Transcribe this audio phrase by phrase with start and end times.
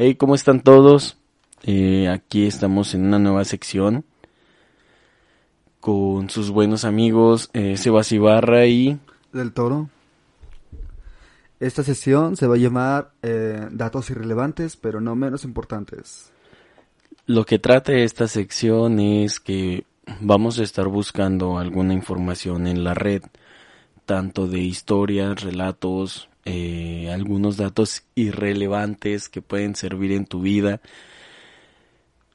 [0.00, 1.16] Hey, ¿cómo están todos?
[1.64, 4.04] Eh, aquí estamos en una nueva sección
[5.80, 9.00] con sus buenos amigos eh, Sebas Ibarra y...
[9.32, 9.90] Del Toro.
[11.58, 16.30] Esta sesión se va a llamar eh, Datos irrelevantes, pero no menos importantes.
[17.26, 19.84] Lo que trata esta sección es que
[20.20, 23.24] vamos a estar buscando alguna información en la red,
[24.06, 30.80] tanto de historias, relatos, eh, algunos datos irrelevantes que pueden servir en tu vida.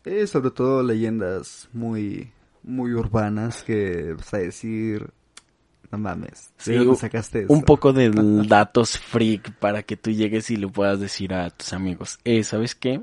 [0.06, 2.32] Y sobre todo leyendas muy,
[2.62, 5.10] muy urbanas que vas a decir,
[5.92, 8.12] no mames, sí, sacaste Un poco de
[8.48, 12.76] datos freak para que tú llegues y le puedas decir a tus amigos, eh, ¿sabes
[12.76, 13.02] qué?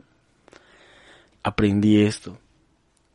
[1.43, 2.39] Aprendí esto.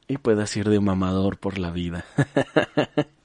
[0.08, 2.06] Y puedas ir de mamador por la vida.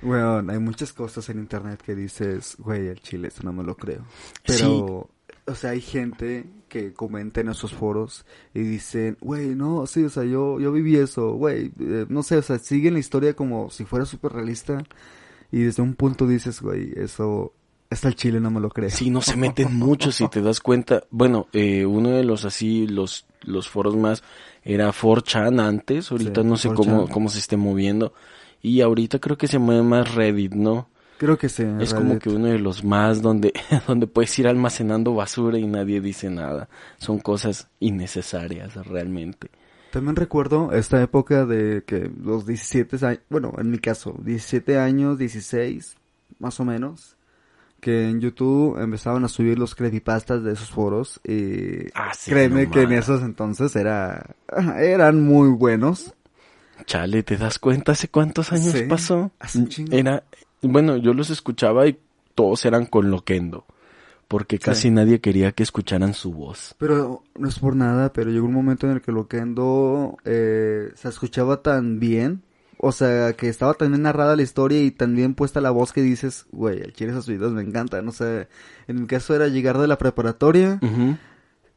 [0.00, 3.76] Bueno, hay muchas cosas en internet que dices, güey, el chile, eso no me lo
[3.76, 4.04] creo.
[4.46, 5.10] Pero,
[5.46, 10.10] o sea, hay gente que comenta en esos foros y dicen, güey, no, sí, o
[10.10, 13.70] sea, yo, yo viví eso, güey, eh, no sé, o sea, siguen la historia como
[13.70, 14.82] si fuera súper realista
[15.50, 17.52] y desde un punto dices, güey, eso,
[17.90, 18.90] está el chile, no me lo creo.
[18.90, 21.04] Sí, no se meten mucho si te das cuenta.
[21.10, 24.22] Bueno, eh, uno de los así, los, los foros más
[24.62, 28.14] era 4chan antes, ahorita no sé cómo, cómo se esté moviendo
[28.62, 30.88] y ahorita creo que se mueve más Reddit, ¿no?
[31.18, 31.64] Creo que sí.
[31.80, 33.52] Es como que uno de los más donde,
[33.86, 36.68] donde puedes ir almacenando basura y nadie dice nada.
[36.98, 39.50] Son cosas innecesarias realmente.
[39.92, 45.18] También recuerdo esta época de que los 17 años, bueno, en mi caso, 17 años,
[45.18, 45.96] 16,
[46.38, 47.16] más o menos,
[47.78, 52.82] que en YouTube empezaban a subir los creepypastas de esos foros y ah, créeme que
[52.82, 54.34] en esos entonces era,
[54.78, 56.14] eran muy buenos.
[56.86, 59.30] Chale, ¿te das cuenta hace cuántos años pasó?
[59.90, 60.24] Era,
[60.62, 61.98] bueno, yo los escuchaba y
[62.34, 63.64] todos eran con Loquendo.
[64.28, 66.74] Porque casi nadie quería que escucharan su voz.
[66.78, 71.08] Pero no es por nada, pero llegó un momento en el que Loquendo eh, se
[71.08, 72.42] escuchaba tan bien.
[72.78, 75.92] O sea, que estaba tan bien narrada la historia y tan bien puesta la voz
[75.92, 78.06] que dices, güey, chile esos videos me encantan.
[78.06, 78.48] No sé,
[78.88, 80.80] en mi caso era llegar de la preparatoria,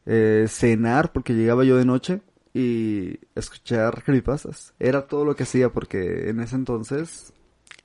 [0.06, 2.22] eh, cenar, porque llegaba yo de noche
[2.56, 4.72] y escuchar creepypastas.
[4.78, 7.34] Era todo lo que hacía porque en ese entonces...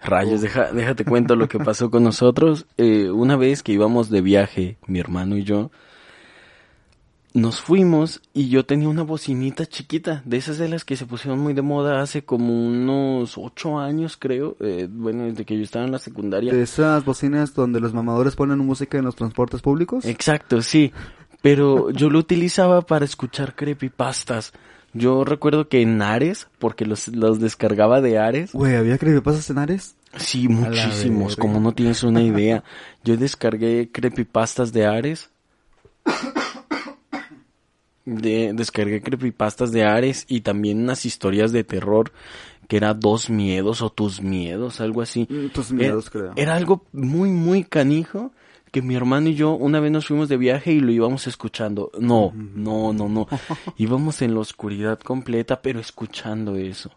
[0.01, 2.65] Rayos, deja, déjate cuento lo que pasó con nosotros.
[2.77, 5.71] Eh, una vez que íbamos de viaje, mi hermano y yo,
[7.33, 11.39] nos fuimos y yo tenía una bocinita chiquita, de esas de las que se pusieron
[11.39, 15.85] muy de moda hace como unos ocho años, creo, eh, bueno, desde que yo estaba
[15.85, 16.53] en la secundaria.
[16.53, 20.05] ¿De esas bocinas donde los mamadores ponen música en los transportes públicos?
[20.05, 20.93] Exacto, sí
[21.41, 24.53] pero yo lo utilizaba para escuchar creepypastas.
[24.93, 28.51] Yo recuerdo que en Ares, porque los, los descargaba de Ares.
[28.51, 29.95] Güey, ¿había creepypastas en Ares?
[30.17, 32.63] Sí, muchísimos, como no tienes una idea.
[33.03, 35.29] Yo descargué creepypastas de Ares.
[38.03, 42.11] De, descargué creepypastas de Ares y también unas historias de terror
[42.67, 45.27] que era Dos Miedos o Tus Miedos, algo así.
[45.29, 46.33] Mm, tus Miedos, creo.
[46.35, 48.31] Era algo muy, muy canijo
[48.71, 51.91] que mi hermano y yo una vez nos fuimos de viaje y lo íbamos escuchando.
[51.99, 53.27] No, no, no, no.
[53.77, 56.91] íbamos en la oscuridad completa, pero escuchando eso.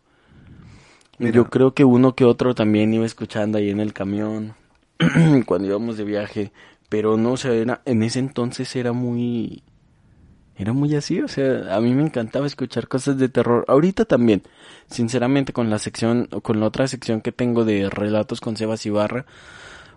[1.19, 4.55] Yo creo que uno que otro también iba escuchando ahí en el camión
[5.47, 6.53] cuando íbamos de viaje,
[6.89, 9.63] pero no, o sea, era, en ese entonces era muy
[10.57, 13.65] era muy así, o sea, a mí me encantaba escuchar cosas de terror.
[13.67, 14.43] Ahorita también,
[14.89, 19.27] sinceramente con la sección con la otra sección que tengo de relatos con Sebas Ibarra,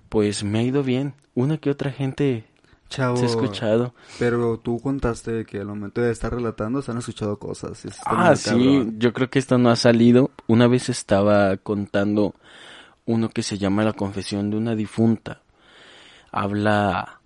[0.09, 1.13] pues me ha ido bien.
[1.35, 2.45] Una que otra gente
[2.89, 3.93] Chavo, se ha escuchado.
[4.19, 7.83] Pero tú contaste que al momento de estar relatando se han escuchado cosas.
[8.05, 10.31] Ah, sí, yo creo que esto no ha salido.
[10.47, 12.35] Una vez estaba contando
[13.05, 15.41] uno que se llama La confesión de una difunta.
[16.31, 17.21] Habla...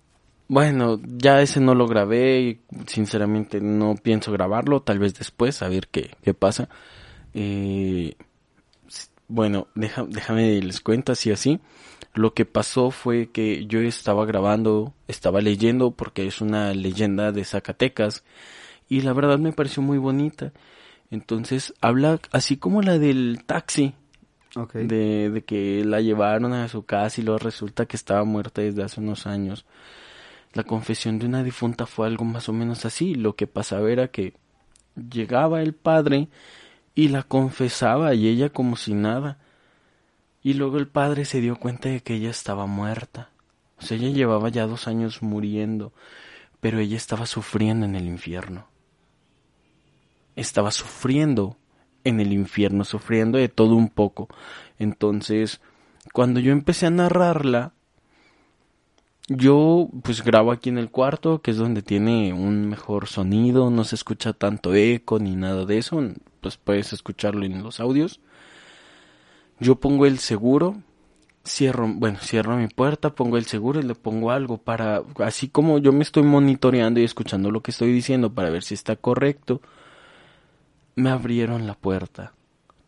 [0.48, 5.68] Bueno, ya ese no lo grabé y sinceramente no pienso grabarlo, tal vez después, a
[5.68, 6.68] ver qué, qué pasa.
[7.32, 8.16] Eh,
[9.28, 11.58] bueno, déjame les cuento así así.
[12.14, 17.44] Lo que pasó fue que yo estaba grabando, estaba leyendo porque es una leyenda de
[17.44, 18.22] Zacatecas
[18.88, 20.52] y la verdad me pareció muy bonita.
[21.10, 23.94] Entonces habla así como la del taxi,
[24.74, 28.82] de, de, que la llevaron a su casa y luego resulta que estaba muerta desde
[28.82, 29.64] hace unos años.
[30.52, 33.14] La confesión de una difunta fue algo más o menos así.
[33.14, 34.34] Lo que pasaba era que
[35.10, 36.28] llegaba el padre
[36.94, 39.38] y la confesaba y ella como si nada.
[40.42, 43.30] Y luego el padre se dio cuenta de que ella estaba muerta.
[43.78, 45.92] O sea, ella llevaba ya dos años muriendo,
[46.60, 48.66] pero ella estaba sufriendo en el infierno.
[50.34, 51.56] Estaba sufriendo
[52.04, 54.28] en el infierno, sufriendo de todo un poco.
[54.78, 55.60] Entonces,
[56.12, 57.74] cuando yo empecé a narrarla,
[59.28, 63.84] yo pues grabo aquí en el cuarto, que es donde tiene un mejor sonido, no
[63.84, 66.02] se escucha tanto eco ni nada de eso,
[66.40, 68.20] pues puedes escucharlo en los audios.
[69.62, 70.82] Yo pongo el seguro,
[71.44, 75.78] cierro, bueno, cierro mi puerta, pongo el seguro y le pongo algo para, así como
[75.78, 79.62] yo me estoy monitoreando y escuchando lo que estoy diciendo para ver si está correcto,
[80.96, 82.32] me abrieron la puerta.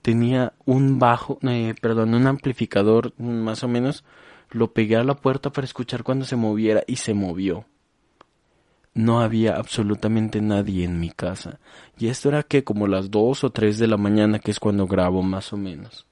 [0.03, 4.03] Tenía un bajo, eh, perdón, un amplificador más o menos,
[4.50, 7.67] lo pegué a la puerta para escuchar cuando se moviera y se movió.
[8.94, 11.61] No había absolutamente nadie en mi casa.
[11.97, 14.88] Y esto era que como las dos o tres de la mañana, que es cuando
[14.88, 16.09] grabo más o menos.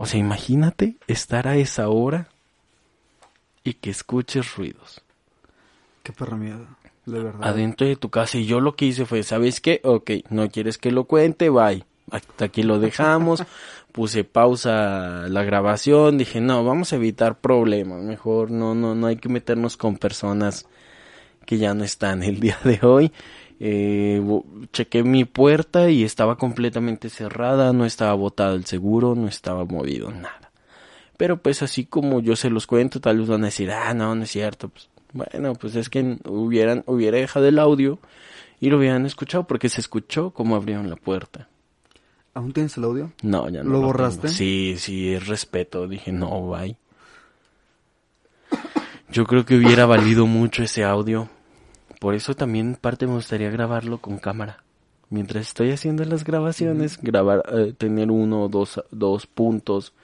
[0.00, 2.28] O sea, imagínate estar a esa hora
[3.64, 5.02] y que escuches ruidos.
[6.04, 6.68] Qué perra miedo,
[7.04, 7.40] de verdad.
[7.42, 8.38] Adentro de tu casa.
[8.38, 9.80] Y yo lo que hice fue, ¿sabes qué?
[9.82, 11.84] Ok, no quieres que lo cuente, bye.
[12.12, 13.42] Hasta aquí lo dejamos.
[13.92, 16.16] Puse pausa la grabación.
[16.16, 18.00] Dije, no, vamos a evitar problemas.
[18.00, 20.66] Mejor no, no, no hay que meternos con personas
[21.44, 23.12] que ya no están el día de hoy.
[23.60, 24.22] Eh,
[24.72, 30.10] chequé mi puerta y estaba completamente cerrada, no estaba botado el seguro, no estaba movido
[30.10, 30.52] nada.
[31.16, 34.14] Pero pues así como yo se los cuento, tal vez van a decir, ah, no,
[34.14, 34.68] no es cierto.
[34.68, 37.98] Pues, bueno, pues es que hubieran, hubiera dejado el audio
[38.60, 41.48] y lo hubieran escuchado porque se escuchó como abrieron la puerta.
[42.34, 43.10] ¿Aún tienes el audio?
[43.22, 43.70] No, ya no.
[43.70, 44.28] ¿Lo, borraste?
[44.28, 45.88] Sí, sí, es respeto.
[45.88, 46.76] Dije, no, bye.
[49.10, 51.28] Yo creo que hubiera valido mucho ese audio
[52.00, 54.62] por eso también parte me gustaría grabarlo con cámara.
[55.10, 59.94] Mientras estoy haciendo las grabaciones, grabar, eh, tener uno o dos, dos puntos,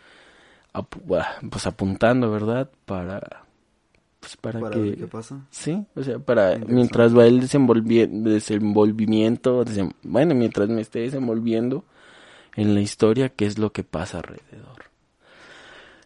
[1.50, 2.70] pues apuntando, ¿verdad?
[2.86, 3.44] Para,
[4.20, 4.80] pues para, para que...
[4.80, 5.46] ver qué pasa.
[5.50, 9.64] Sí, o sea, para, mientras va el desenvolvimiento,
[10.02, 11.84] bueno, mientras me esté desenvolviendo
[12.56, 14.93] en la historia, qué es lo que pasa alrededor.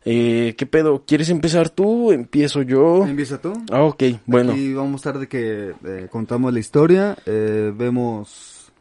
[0.04, 1.04] Eh, ¿Qué pedo?
[1.06, 2.12] ¿Quieres empezar tú?
[2.12, 3.04] ¿Empiezo yo?
[3.04, 3.52] Empieza tú.
[3.70, 4.56] Ah, ok, bueno.
[4.56, 8.72] Y vamos a estar de que eh, contamos la historia, eh, vemos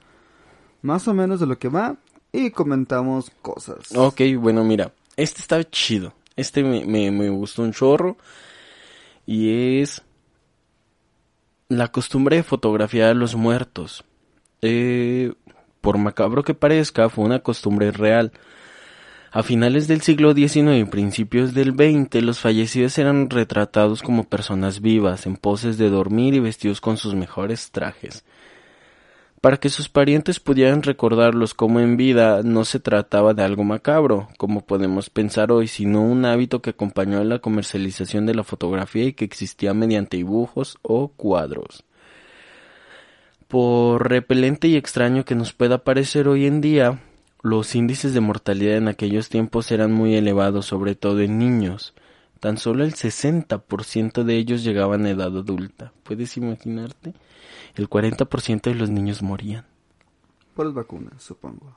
[0.82, 1.98] más o menos de lo que va
[2.32, 3.96] y comentamos cosas.
[3.96, 6.14] Ok, bueno, mira, este está chido.
[6.36, 8.18] Este me, me, me gustó un chorro.
[9.26, 10.04] Y es
[11.68, 14.06] la costumbre de fotografiar a los muertos.
[14.62, 15.34] Eh,
[15.82, 18.32] por macabro que parezca, fue una costumbre real.
[19.32, 24.80] A finales del siglo XIX y principios del XX, los fallecidos eran retratados como personas
[24.80, 28.24] vivas, en poses de dormir y vestidos con sus mejores trajes.
[29.42, 34.30] Para que sus parientes pudieran recordarlos como en vida, no se trataba de algo macabro,
[34.38, 39.14] como podemos pensar hoy, sino un hábito que acompañó la comercialización de la fotografía y
[39.14, 41.84] que existía mediante dibujos o cuadros.
[43.48, 47.00] Por repelente y extraño que nos pueda parecer hoy en día,
[47.42, 51.94] los índices de mortalidad en aquellos tiempos eran muy elevados, sobre todo en niños.
[52.40, 55.92] Tan solo el 60% de ellos llegaban a edad adulta.
[56.04, 57.14] ¿Puedes imaginarte?
[57.76, 59.66] El 40% de los niños morían.
[60.56, 61.76] Por las vacunas, supongo.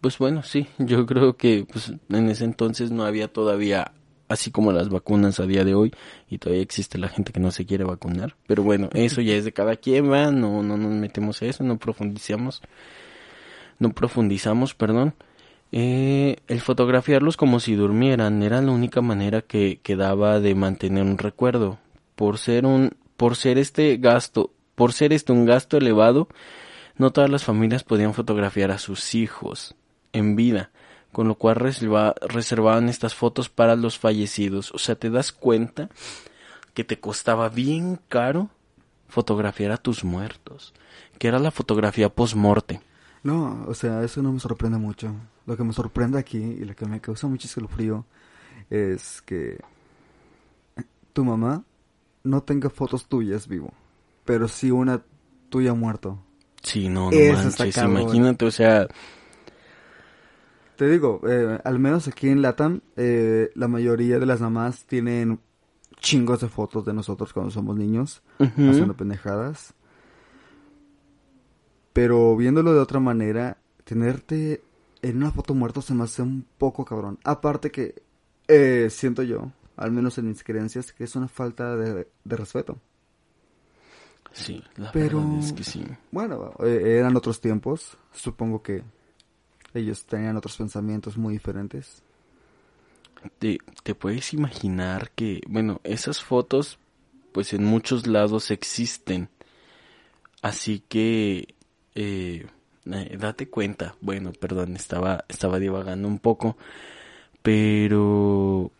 [0.00, 3.92] Pues bueno, sí, yo creo que pues, en ese entonces no había todavía,
[4.28, 5.92] así como las vacunas a día de hoy,
[6.28, 8.34] y todavía existe la gente que no se quiere vacunar.
[8.46, 11.62] Pero bueno, eso ya es de cada quien, va, no, no nos metemos a eso,
[11.64, 12.62] no profundizamos
[13.78, 15.14] no profundizamos, perdón,
[15.72, 21.18] eh, el fotografiarlos como si durmieran era la única manera que quedaba de mantener un
[21.18, 21.78] recuerdo.
[22.14, 26.28] Por ser un, por ser este gasto, por ser este un gasto elevado,
[26.96, 29.74] no todas las familias podían fotografiar a sus hijos
[30.12, 30.70] en vida,
[31.12, 34.72] con lo cual reservaban estas fotos para los fallecidos.
[34.72, 35.90] O sea, te das cuenta
[36.72, 38.50] que te costaba bien caro
[39.08, 40.74] fotografiar a tus muertos,
[41.18, 42.80] que era la fotografía post-morte.
[43.26, 45.12] No, o sea, eso no me sorprende mucho.
[45.46, 48.06] Lo que me sorprende aquí y lo que me causa mucho frío
[48.70, 49.58] es que
[51.12, 51.64] tu mamá
[52.22, 53.72] no tenga fotos tuyas vivo,
[54.24, 55.02] pero sí una
[55.48, 56.20] tuya muerto.
[56.62, 58.86] Sí, no, no manches, imagínate, o sea...
[60.76, 65.40] Te digo, eh, al menos aquí en Latam, eh, la mayoría de las mamás tienen
[65.98, 69.74] chingos de fotos de nosotros cuando somos niños, haciendo pendejadas.
[71.96, 74.62] Pero viéndolo de otra manera, tenerte
[75.00, 77.18] en una foto muerto se me hace un poco cabrón.
[77.24, 78.02] Aparte que
[78.48, 82.76] eh, siento yo, al menos en mis creencias, que es una falta de, respeto.
[84.30, 85.86] Sí, la verdad es que sí.
[86.12, 87.96] Bueno, eh, eran otros tiempos.
[88.12, 88.82] Supongo que
[89.72, 92.02] ellos tenían otros pensamientos muy diferentes.
[93.38, 96.78] Te, te puedes imaginar que, bueno, esas fotos,
[97.32, 99.30] pues en muchos lados existen.
[100.42, 101.55] Así que
[101.96, 102.46] eh,
[102.92, 106.56] eh, date cuenta, bueno, perdón, estaba, estaba divagando un poco,
[107.42, 108.70] pero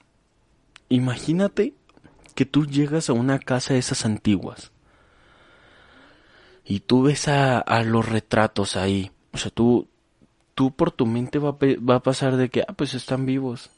[0.88, 1.74] imagínate
[2.34, 4.72] que tú llegas a una casa de esas antiguas
[6.64, 9.12] y tú ves a, a los retratos ahí.
[9.32, 9.88] O sea, tú,
[10.54, 13.70] tú por tu mente va va a pasar de que, ah, pues están vivos.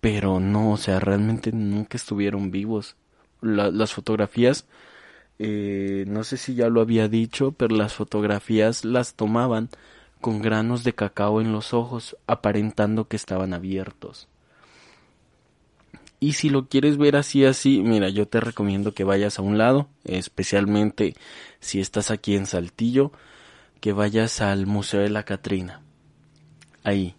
[0.00, 2.96] Pero no, o sea, realmente nunca estuvieron vivos.
[3.40, 4.66] las fotografías,
[5.38, 9.68] eh, no sé si ya lo había dicho, pero las fotografías las tomaban
[10.20, 14.28] con granos de cacao en los ojos, aparentando que estaban abiertos.
[16.20, 19.58] Y si lo quieres ver así, así, mira, yo te recomiendo que vayas a un
[19.58, 21.14] lado, especialmente
[21.60, 23.12] si estás aquí en Saltillo,
[23.80, 25.82] que vayas al Museo de la Catrina.
[26.82, 27.14] Ahí.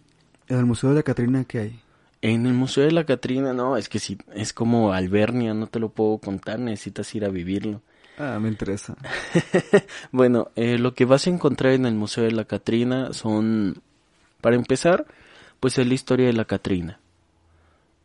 [0.48, 1.80] ¿En el Museo de la Catrina qué hay?
[2.22, 5.78] En el Museo de la Catrina, no, es que si es como Albernia, no te
[5.78, 7.82] lo puedo contar, necesitas ir a vivirlo.
[8.18, 8.96] Ah, me interesa.
[10.12, 13.82] bueno, eh, lo que vas a encontrar en el Museo de la Catrina son,
[14.40, 15.06] para empezar,
[15.60, 16.98] pues es la historia de la Catrina.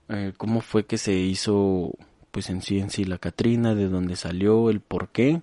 [0.10, 1.94] Eh, cómo fue que se hizo,
[2.32, 5.42] pues en sí en sí la Catrina, de dónde salió, el por qué.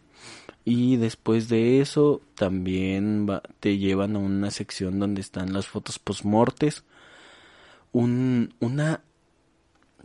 [0.66, 3.26] Y después de eso también
[3.60, 6.84] te llevan a una sección donde están las fotos postmortes.
[7.92, 9.00] Un, una,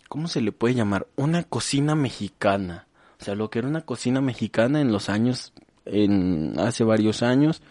[0.07, 1.05] ¿cómo se le puede llamar?
[1.17, 2.87] Una cocina mexicana
[3.23, 5.53] o sea, lo que era una cocina mexicana en los años,
[5.85, 7.61] en hace varios años.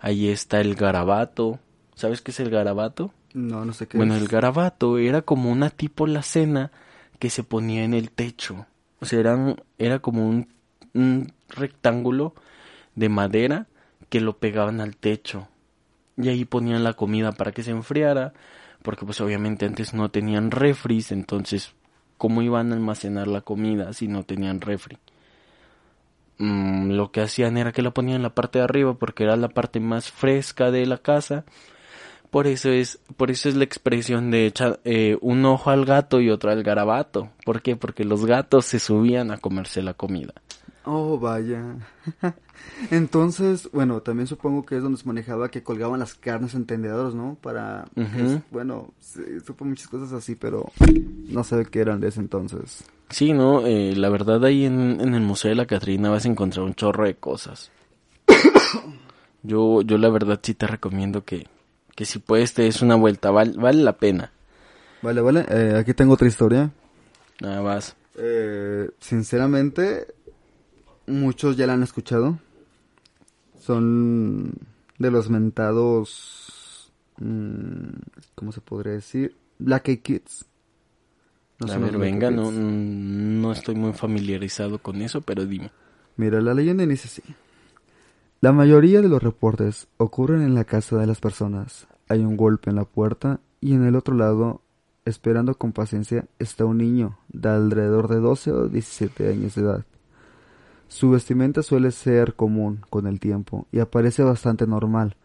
[0.00, 1.60] Ahí está el garabato.
[1.94, 3.12] ¿Sabes qué es el garabato?
[3.34, 6.72] No, no sé qué Bueno, el garabato era como una tipo la cena
[7.18, 8.64] que se ponía en el techo.
[8.98, 10.48] O sea, eran, era como un,
[10.94, 12.34] un rectángulo
[12.94, 13.66] de madera
[14.08, 15.46] que lo pegaban al techo.
[16.16, 18.32] Y ahí ponían la comida para que se enfriara,
[18.82, 21.74] porque pues obviamente antes no tenían refris, entonces
[22.18, 24.98] cómo iban a almacenar la comida si no tenían refri.
[26.38, 29.36] Mm, lo que hacían era que la ponían en la parte de arriba porque era
[29.36, 31.44] la parte más fresca de la casa.
[32.30, 36.20] Por eso es, por eso es la expresión de echar eh, un ojo al gato
[36.20, 37.30] y otro al garabato.
[37.44, 37.76] ¿Por qué?
[37.76, 40.34] Porque los gatos se subían a comerse la comida.
[40.88, 41.76] Oh, vaya.
[42.92, 47.12] Entonces, bueno, también supongo que es donde se manejaba que colgaban las carnes en tendedores,
[47.12, 47.36] ¿no?
[47.42, 47.86] Para,
[48.52, 48.92] bueno,
[49.44, 50.70] supo muchas cosas así, pero
[51.28, 52.84] no sé qué eran de ese entonces.
[53.10, 56.64] Sí, no, eh, la verdad ahí en, el Museo de la Catrina vas a encontrar
[56.64, 57.72] un chorro de cosas.
[59.42, 61.48] yo, yo la verdad sí te recomiendo que,
[61.96, 64.30] que si puedes te des una vuelta, vale, vale la pena.
[65.02, 66.70] Vale, vale, eh, aquí tengo otra historia.
[67.40, 67.96] Nada más.
[68.18, 70.06] Eh, sinceramente,
[71.06, 72.38] muchos ya la han escuchado.
[73.58, 74.52] Son
[74.98, 77.88] de los mentados, mm,
[78.34, 79.36] ¿cómo se podría decir?
[79.58, 80.46] Black Eyed Kids.
[81.58, 85.70] No A ver, venga, no, no estoy muy familiarizado con eso, pero dime.
[86.16, 87.22] Mira, la leyenda dice así.
[88.42, 91.86] La mayoría de los reportes ocurren en la casa de las personas.
[92.08, 94.60] Hay un golpe en la puerta y en el otro lado,
[95.06, 99.84] esperando con paciencia, está un niño de alrededor de 12 o 17 años de edad.
[100.88, 105.16] Su vestimenta suele ser común con el tiempo y aparece bastante normal,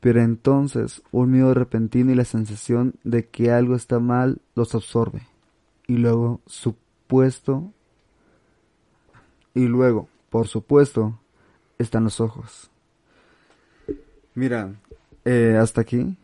[0.00, 5.22] pero entonces un miedo repentino y la sensación de que algo está mal los absorbe.
[5.86, 7.72] Y luego, supuesto,
[9.54, 11.18] y luego, por supuesto,
[11.78, 12.70] están los ojos.
[14.34, 14.74] Mira,
[15.24, 16.16] eh, hasta aquí,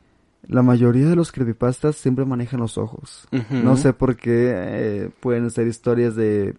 [0.47, 3.29] la mayoría de los creepypastas siempre manejan los ojos.
[3.51, 6.55] No sé por qué eh, pueden ser historias de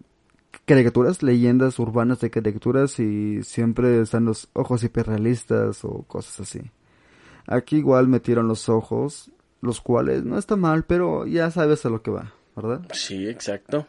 [0.64, 6.70] caricaturas, leyendas urbanas de caricaturas y siempre están los ojos hiperrealistas o cosas así.
[7.46, 9.30] Aquí igual metieron los ojos,
[9.60, 12.82] los cuales no está mal, pero ya sabes a lo que va, ¿verdad?
[12.92, 13.86] Sí, exacto.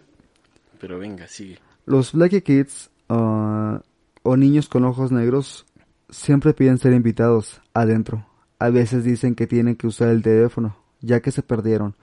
[0.80, 1.60] Pero venga, sigue.
[1.86, 3.82] Los Black Kids ah,
[4.24, 5.65] o niños con ojos negros
[6.10, 8.25] siempre piden ser invitados adentro.
[8.58, 11.96] A veces dicen que tienen que usar el teléfono, ya que se perdieron,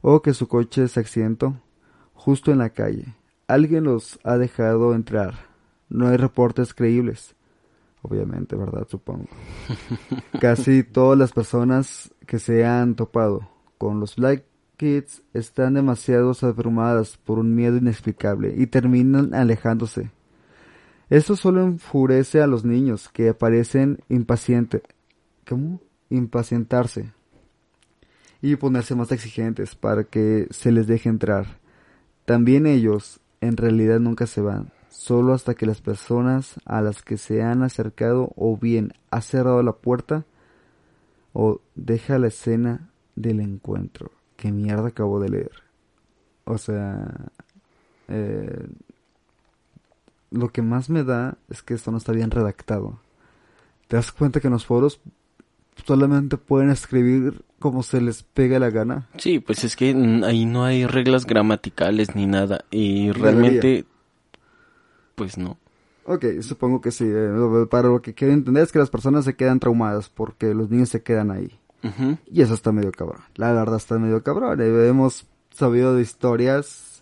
[0.00, 1.60] o que su coche se accidentó
[2.12, 3.14] justo en la calle
[3.46, 5.34] alguien los ha dejado entrar.
[5.88, 7.34] No hay reportes creíbles.
[8.02, 8.86] Obviamente, ¿verdad?
[8.88, 9.28] Supongo.
[10.40, 13.48] Casi todas las personas que se han topado
[13.78, 14.44] con los Black
[14.76, 20.10] Kids están demasiado abrumadas por un miedo inexplicable y terminan alejándose.
[21.10, 24.82] Esto solo enfurece a los niños que parecen impacientes.
[25.46, 25.80] ¿Cómo?
[26.10, 27.12] Impacientarse.
[28.42, 31.58] Y ponerse más exigentes para que se les deje entrar.
[32.24, 37.16] También ellos en realidad nunca se van, solo hasta que las personas a las que
[37.18, 40.24] se han acercado o bien ha cerrado la puerta
[41.32, 44.10] o deja la escena del encuentro.
[44.36, 45.52] ¿Qué mierda acabo de leer?
[46.44, 47.30] O sea,
[48.08, 48.66] eh,
[50.30, 52.98] lo que más me da es que esto no está bien redactado.
[53.88, 55.00] Te das cuenta que en los foros
[55.86, 59.08] solamente pueden escribir como se les pegue la gana.
[59.16, 59.90] Sí, pues es que
[60.24, 62.64] ahí no hay reglas gramaticales ni nada.
[62.70, 63.84] Y realmente,
[65.14, 65.58] pues no.
[66.04, 67.04] Ok, supongo que sí.
[67.06, 70.70] Eh, para lo que quiero entender es que las personas se quedan traumadas porque los
[70.70, 71.58] niños se quedan ahí.
[72.30, 73.20] Y eso está medio cabrón.
[73.34, 74.58] La verdad está medio cabrón.
[74.60, 76.93] Hemos sabido de historias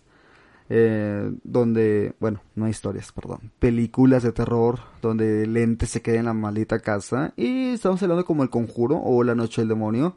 [0.69, 6.25] eh, donde, bueno, no historias, perdón, películas de terror donde el ente se queda en
[6.25, 10.15] la maldita casa y estamos hablando como El Conjuro o La Noche del Demonio.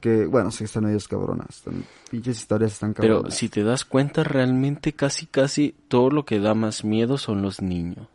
[0.00, 1.48] Que, bueno, sí están medios cabronas.
[1.50, 3.22] Están, pinches historias están cabronas.
[3.22, 7.42] Pero si te das cuenta, realmente casi, casi todo lo que da más miedo son
[7.42, 8.06] los niños.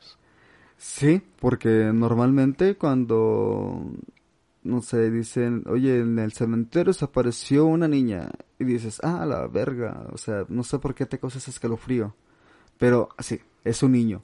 [0.77, 3.81] Sí, porque normalmente cuando
[4.67, 8.29] no sé, dicen, oye, en el cementerio se apareció una niña.
[8.59, 10.07] Y dices, ah, la verga.
[10.11, 12.13] O sea, no sé por qué te causas escalofrío.
[12.77, 14.23] Pero sí, es un niño.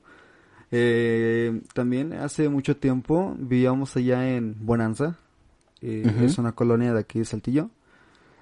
[0.69, 5.17] Eh, también hace mucho tiempo vivíamos allá en Bonanza.
[5.81, 7.69] Eh, es una colonia de aquí de Saltillo.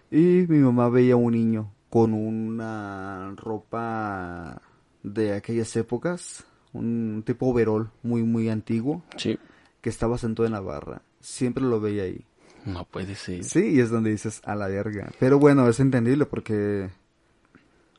[0.09, 4.61] Y mi mamá veía un niño con una ropa
[5.03, 6.45] de aquellas épocas.
[6.73, 9.03] Un tipo overol muy, muy antiguo.
[9.17, 9.37] Sí.
[9.81, 12.25] Que estaba sentado en la barra siempre lo veía ahí.
[12.65, 13.43] No puede ser.
[13.43, 15.09] Sí, y es donde dices a la verga.
[15.19, 16.89] Pero bueno, es entendible porque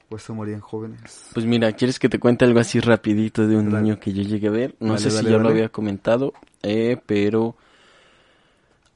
[0.09, 1.31] pues se morían jóvenes.
[1.33, 4.49] Pues mira, ¿quieres que te cuente algo así rapidito de un niño que yo llegué
[4.49, 4.77] a ver?
[4.79, 7.57] No sé si ya lo había comentado, eh, pero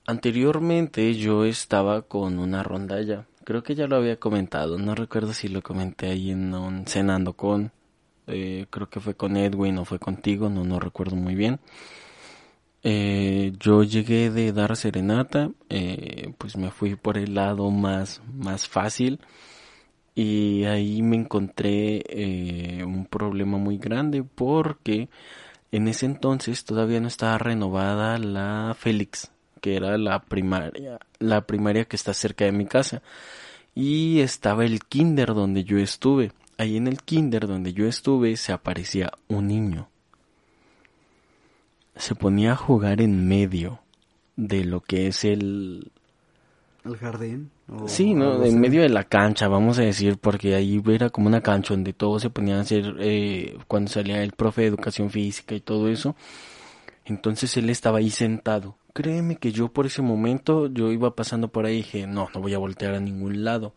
[0.06, 3.24] anteriormente yo estaba con una rondalla.
[3.44, 7.32] Creo que ya lo había comentado, no recuerdo si lo comenté ahí en un cenando
[7.32, 7.72] con,
[8.26, 11.60] eh, creo que fue con Edwin o fue contigo, no, no recuerdo muy bien.
[12.88, 18.68] Eh, yo llegué de dar serenata, eh, pues me fui por el lado más, más
[18.68, 19.18] fácil
[20.14, 25.08] y ahí me encontré eh, un problema muy grande porque
[25.72, 31.86] en ese entonces todavía no estaba renovada la Félix, que era la primaria, la primaria
[31.86, 33.02] que está cerca de mi casa
[33.74, 36.30] y estaba el kinder donde yo estuve.
[36.56, 39.88] Ahí en el kinder donde yo estuve se aparecía un niño
[41.96, 43.80] se ponía a jugar en medio
[44.36, 45.90] de lo que es el...
[46.84, 47.50] ¿El jardín?
[47.86, 48.44] sí, ¿no?
[48.44, 51.92] En medio de la cancha, vamos a decir, porque ahí era como una cancha donde
[51.92, 55.88] todos se ponían a hacer, eh, cuando salía el profe de educación física y todo
[55.88, 56.14] eso.
[57.04, 58.76] Entonces él estaba ahí sentado.
[58.92, 62.40] Créeme que yo por ese momento, yo iba pasando por ahí y dije, no, no
[62.40, 63.74] voy a voltear a ningún lado.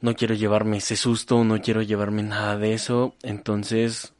[0.00, 3.14] No quiero llevarme ese susto, no quiero llevarme nada de eso.
[3.22, 4.13] Entonces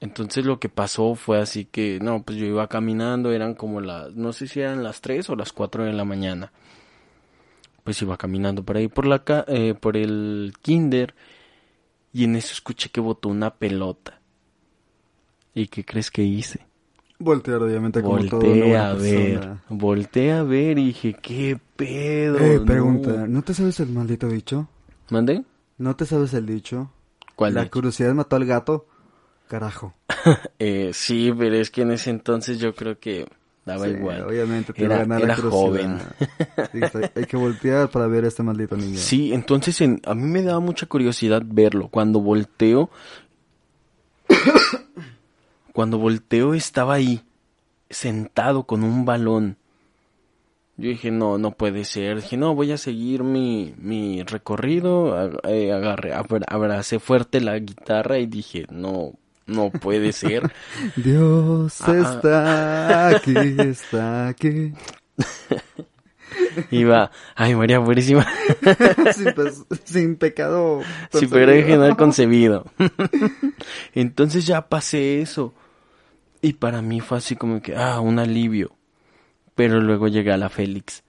[0.00, 4.14] entonces lo que pasó fue así que, no, pues yo iba caminando, eran como las,
[4.14, 6.52] no sé si eran las 3 o las 4 de la mañana.
[7.84, 11.14] Pues iba caminando por ahí por la eh, por el kinder
[12.12, 14.20] y en eso escuché que botó una pelota.
[15.54, 16.66] ¿Y qué crees que hice?
[17.18, 22.38] Voltear, obviamente, como Volteé a ver, volteé a ver y dije, ¿qué pedo?
[22.38, 23.42] Eh, pregunta, no.
[23.42, 24.68] te sabes el maldito dicho?
[25.10, 25.44] ¿Mande?
[25.78, 26.90] ¿No te sabes el dicho?
[27.36, 28.86] ¿Cuál La curiosidad mató al gato.
[29.54, 29.94] Carajo.
[30.58, 33.28] eh, sí, pero es que en ese entonces yo creo que
[33.64, 34.22] daba igual.
[34.22, 36.00] Obviamente te era, era joven.
[37.14, 38.98] hay que voltear para ver a este maldito niño.
[38.98, 41.86] Sí, entonces a mí me daba mucha curiosidad verlo.
[41.86, 42.90] Cuando volteo,
[45.72, 47.22] cuando volteo estaba ahí,
[47.88, 49.56] sentado con un balón.
[50.76, 52.22] Yo dije, no, no puede ser.
[52.22, 55.30] Dije, no, voy a seguir mi, mi recorrido.
[55.44, 59.12] Eh, agarré, abracé fuerte la guitarra y dije, no,
[59.46, 60.50] no puede ser.
[60.96, 62.00] Dios ah, ah.
[62.00, 64.72] está aquí, está aquí.
[66.70, 68.26] Iba, ay María buenísima.
[69.84, 70.82] sin, pecado.
[71.12, 72.64] Sin pecado original concebido.
[73.94, 75.54] Entonces ya pasé eso.
[76.42, 78.76] Y para mí fue así como que, ah, un alivio.
[79.54, 81.04] Pero luego llegué a la Félix.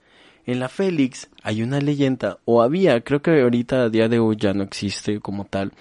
[0.46, 4.36] En la Félix hay una leyenda, o había, creo que ahorita a día de hoy
[4.38, 5.72] ya no existe como tal,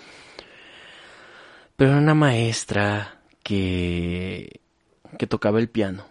[1.76, 4.62] pero una maestra que,
[5.18, 6.06] que tocaba el piano.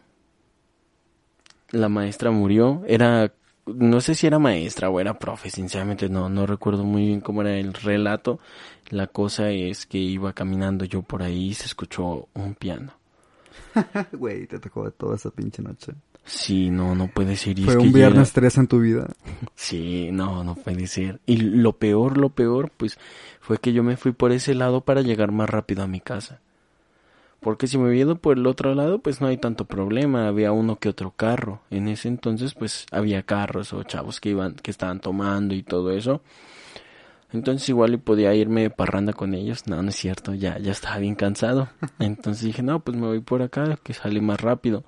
[1.71, 3.33] La maestra murió, era,
[3.67, 7.43] no sé si era maestra o era profe, sinceramente no, no recuerdo muy bien cómo
[7.43, 8.39] era el relato.
[8.91, 12.93] La cosa es que iba caminando yo por ahí y se escuchó un piano.
[14.13, 15.93] Güey, te tocó toda esa pinche noche.
[16.25, 17.61] Sí, no, no puede ser.
[17.61, 19.09] Fue un viernes tres en tu vida.
[19.55, 21.21] Sí, no, no puede ser.
[21.27, 22.99] Y lo peor, lo peor, pues,
[23.41, 26.41] fue que yo me fui por ese lado para llegar más rápido a mi casa.
[27.41, 30.27] Porque si me hubiera ido por el otro lado, pues no hay tanto problema.
[30.27, 31.61] Había uno que otro carro.
[31.71, 35.91] En ese entonces, pues, había carros o chavos que iban, que estaban tomando y todo
[35.91, 36.23] eso.
[37.35, 39.67] Entonces igual y podía irme de parranda con ellos.
[39.67, 41.69] No, no es cierto, ya, ya estaba bien cansado.
[41.99, 44.85] Entonces dije, no, pues me voy por acá, que sale más rápido.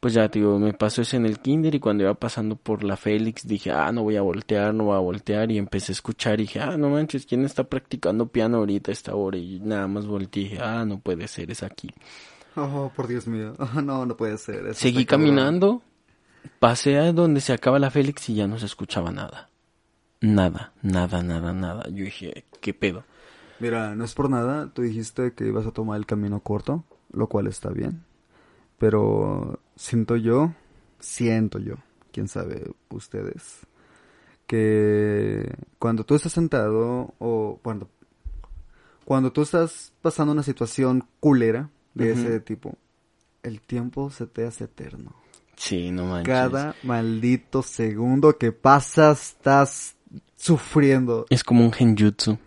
[0.00, 2.96] Pues ya, tío, me pasó eso en el kinder y cuando iba pasando por la
[2.96, 6.40] Félix dije, ah, no voy a voltear, no voy a voltear y empecé a escuchar
[6.40, 9.36] y dije, ah, no manches, ¿quién está practicando piano ahorita a esta hora?
[9.36, 11.90] Y nada más volteé y dije, ah, no puede ser, es aquí.
[12.56, 13.54] Oh, por Dios mío.
[13.84, 14.66] no, no puede ser.
[14.68, 15.82] Eso Seguí caminando,
[16.58, 19.50] pasé a donde se acaba la Félix y ya no se escuchaba nada.
[20.22, 21.84] Nada, nada, nada, nada.
[21.90, 23.04] Yo dije, ¿qué pedo?
[23.58, 24.70] Mira, no es por nada.
[24.72, 28.04] Tú dijiste que ibas a tomar el camino corto, lo cual está bien.
[28.78, 30.52] Pero siento yo,
[30.98, 31.76] siento yo,
[32.12, 33.60] quién sabe ustedes,
[34.46, 37.88] que cuando tú estás sentado o cuando,
[39.06, 42.76] cuando tú estás pasando una situación culera de ese tipo,
[43.42, 45.14] el tiempo se te hace eterno.
[45.56, 46.26] Sí, no manches.
[46.26, 49.96] Cada maldito segundo que pasa estás
[50.36, 51.26] sufriendo.
[51.30, 52.38] Es como un genjutsu.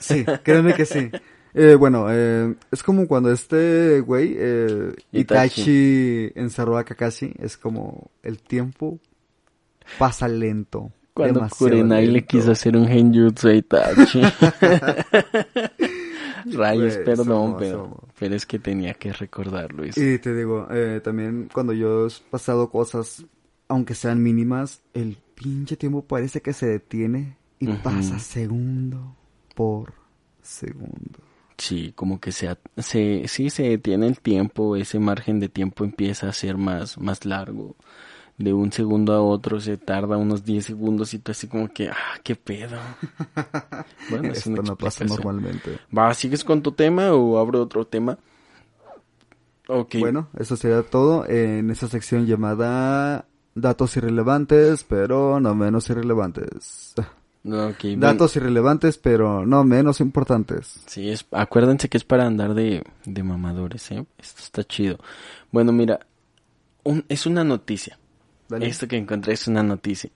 [0.00, 1.10] Sí, créeme que sí.
[1.54, 5.60] Eh, bueno, eh, es como cuando este güey, eh, Itachi.
[5.60, 8.98] Itachi encerró a Kakashi, es como el tiempo
[9.98, 10.90] pasa lento.
[11.14, 14.20] Cuando Kurenai le quiso hacer un genjutsu a Itachi.
[16.46, 17.98] Rayos, Güey, perdón, somos, pero, somos.
[18.18, 19.84] pero es que tenía que recordarlo.
[19.84, 20.02] eso.
[20.02, 23.24] Y te digo, eh, también cuando yo he pasado cosas,
[23.68, 29.16] aunque sean mínimas, el pinche tiempo parece que se detiene y pasa segundo
[29.54, 29.94] por
[30.42, 31.20] segundo.
[31.56, 36.28] Sí, como que se, se, sí se detiene el tiempo, ese margen de tiempo empieza
[36.28, 37.76] a ser más, más largo.
[38.36, 41.88] De un segundo a otro se tarda unos 10 segundos y tú así como que,
[41.88, 42.78] ah, qué pedo.
[44.10, 45.78] Bueno, es Esto una no pasa normalmente.
[45.96, 48.18] Va, ¿sigues con tu tema o abro otro tema?
[49.66, 49.94] Ok.
[49.98, 56.94] Bueno, eso sería todo en esa sección llamada Datos irrelevantes, pero no menos irrelevantes.
[57.44, 60.80] Bueno, Datos irrelevantes, pero no menos importantes.
[60.86, 64.06] Sí, es, acuérdense que es para andar de, de mamadores, ¿eh?
[64.18, 64.98] Esto está chido.
[65.52, 66.00] Bueno, mira,
[66.84, 67.98] un- es una noticia.
[68.48, 68.66] Dale.
[68.66, 70.10] Esto que encontré es una noticia.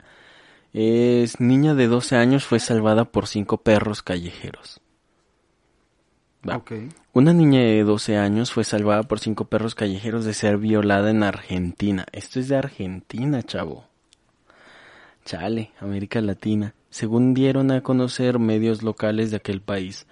[0.73, 4.81] Es niña de 12 años fue salvada por cinco perros callejeros.
[6.47, 6.57] Va.
[6.57, 6.71] Ok.
[7.13, 11.21] Una niña de 12 años fue salvada por cinco perros callejeros de ser violada en
[11.23, 12.05] Argentina.
[12.11, 13.85] Esto es de Argentina, chavo.
[15.25, 16.73] Chale, América Latina.
[16.89, 20.05] Según dieron a conocer medios locales de aquel país.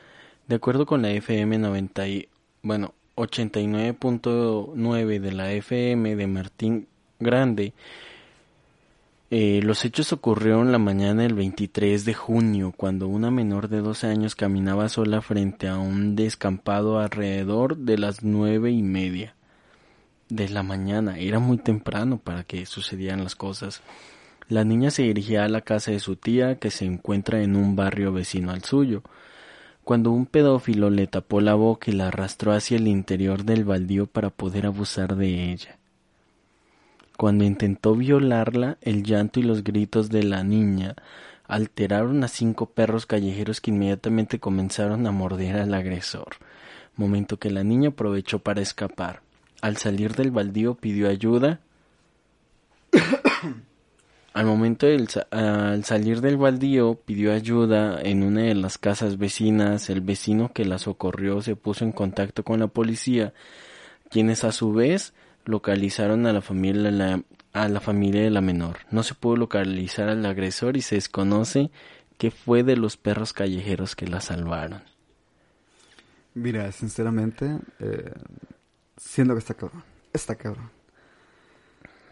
[0.47, 2.29] De acuerdo con la FM 90 y,
[2.61, 6.87] bueno, 89.9 de la FM de Martín
[7.19, 7.73] Grande,
[9.29, 14.07] eh, los hechos ocurrieron la mañana del 23 de junio, cuando una menor de 12
[14.07, 19.35] años caminaba sola frente a un descampado alrededor de las nueve y media
[20.29, 21.17] de la mañana.
[21.17, 23.81] Era muy temprano para que sucedieran las cosas.
[24.49, 27.75] La niña se dirigía a la casa de su tía, que se encuentra en un
[27.75, 29.03] barrio vecino al suyo,
[29.83, 34.05] cuando un pedófilo le tapó la boca y la arrastró hacia el interior del baldío
[34.05, 35.77] para poder abusar de ella.
[37.17, 40.95] Cuando intentó violarla, el llanto y los gritos de la niña
[41.47, 46.37] alteraron a cinco perros callejeros que inmediatamente comenzaron a morder al agresor,
[46.95, 49.21] momento que la niña aprovechó para escapar.
[49.61, 51.59] Al salir del baldío pidió ayuda.
[54.37, 59.89] Al momento del al salir del baldío pidió ayuda en una de las casas vecinas.
[59.89, 63.33] El vecino que la socorrió se puso en contacto con la policía,
[64.11, 67.19] quienes a su vez localizaron a la familia
[67.51, 68.77] a la familia de la menor.
[68.91, 71.71] No se pudo localizar al agresor y se desconoce
[72.19, 74.83] qué fue de los perros callejeros que la salvaron.
[76.35, 78.13] Mira, sinceramente, eh,
[78.97, 79.83] siento que está cabrón.
[80.13, 80.76] Está cabrón.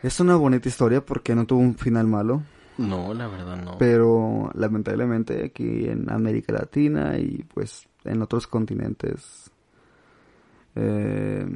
[0.06, 2.44] Es una bonita historia porque no tuvo un final malo,
[2.78, 3.78] No, la verdad no.
[3.80, 9.50] pero lamentablemente aquí en América Latina y pues en otros continentes
[10.76, 11.48] eh,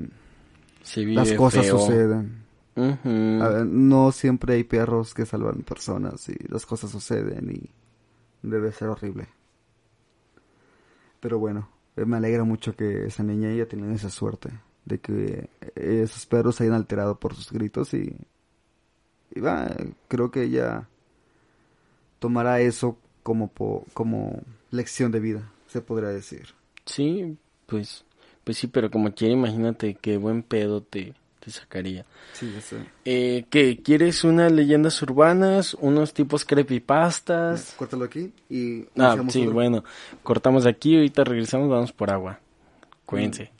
[0.81, 1.77] Se vive las cosas feo.
[1.77, 2.39] suceden.
[2.75, 7.69] A ver, no siempre hay perros que salvan personas y las cosas suceden y
[8.41, 9.27] debe ser horrible.
[11.19, 14.49] Pero bueno, eh, me alegra mucho que esa niña haya tenido esa suerte
[14.85, 18.15] de que eh, esos perros se hayan alterado por sus gritos y,
[19.35, 19.75] y va,
[20.07, 20.87] creo que ella
[22.19, 26.47] tomará eso como po- como lección de vida, se podría decir.
[26.85, 28.03] Sí, pues,
[28.43, 32.05] pues sí, pero como quiera, imagínate qué buen pedo te, te sacaría.
[32.33, 32.77] Sí, ya sé.
[33.05, 33.81] Eh, ¿qué?
[33.81, 35.73] ¿Quieres unas leyendas urbanas?
[35.75, 37.73] ¿Unos tipos creepypastas?
[37.77, 39.53] Córtalo aquí y Ah, sí, otro.
[39.53, 39.83] bueno,
[40.23, 42.39] cortamos aquí, ahorita regresamos, vamos por agua.
[43.05, 43.51] Cuídense.